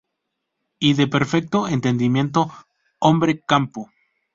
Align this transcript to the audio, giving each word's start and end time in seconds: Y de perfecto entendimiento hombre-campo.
Y 0.79 0.95
de 0.95 1.05
perfecto 1.05 1.67
entendimiento 1.67 2.51
hombre-campo. 2.97 3.91